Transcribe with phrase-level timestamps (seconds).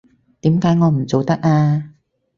[0.39, 1.93] 點解我唔做得啊？